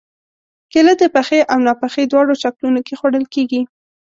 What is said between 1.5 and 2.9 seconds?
او ناپخې دواړو شکلونو